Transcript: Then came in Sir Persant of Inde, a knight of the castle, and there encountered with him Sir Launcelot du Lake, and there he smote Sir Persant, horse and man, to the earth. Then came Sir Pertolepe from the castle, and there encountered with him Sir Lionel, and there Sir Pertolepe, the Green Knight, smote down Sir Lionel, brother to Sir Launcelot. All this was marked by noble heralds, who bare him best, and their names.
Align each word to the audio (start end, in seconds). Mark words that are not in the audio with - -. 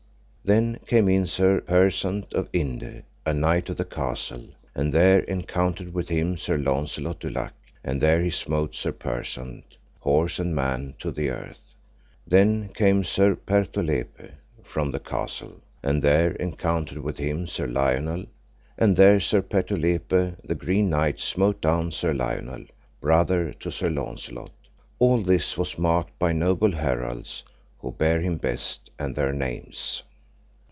Then 0.43 0.79
came 0.87 1.07
in 1.07 1.27
Sir 1.27 1.61
Persant 1.61 2.33
of 2.33 2.49
Inde, 2.51 3.03
a 3.27 3.33
knight 3.33 3.69
of 3.69 3.77
the 3.77 3.85
castle, 3.85 4.47
and 4.75 4.91
there 4.91 5.19
encountered 5.19 5.93
with 5.93 6.09
him 6.09 6.35
Sir 6.35 6.57
Launcelot 6.57 7.19
du 7.21 7.29
Lake, 7.29 7.51
and 7.85 8.01
there 8.01 8.21
he 8.21 8.31
smote 8.31 8.73
Sir 8.75 8.91
Persant, 8.91 9.77
horse 9.99 10.39
and 10.39 10.53
man, 10.55 10.95
to 10.97 11.11
the 11.11 11.29
earth. 11.29 11.73
Then 12.27 12.69
came 12.69 13.03
Sir 13.03 13.35
Pertolepe 13.35 14.31
from 14.63 14.89
the 14.91 14.99
castle, 14.99 15.61
and 15.83 16.01
there 16.01 16.31
encountered 16.31 16.97
with 16.97 17.17
him 17.19 17.45
Sir 17.45 17.67
Lionel, 17.67 18.25
and 18.79 18.97
there 18.97 19.19
Sir 19.21 19.41
Pertolepe, 19.43 20.35
the 20.43 20.55
Green 20.55 20.89
Knight, 20.89 21.19
smote 21.19 21.61
down 21.61 21.91
Sir 21.91 22.13
Lionel, 22.15 22.65
brother 22.99 23.53
to 23.53 23.71
Sir 23.71 23.89
Launcelot. 23.91 24.51
All 24.99 25.21
this 25.21 25.55
was 25.55 25.77
marked 25.77 26.17
by 26.19 26.33
noble 26.33 26.71
heralds, 26.71 27.43
who 27.77 27.91
bare 27.91 28.19
him 28.21 28.35
best, 28.37 28.89
and 28.99 29.15
their 29.15 29.31
names. 29.31 30.01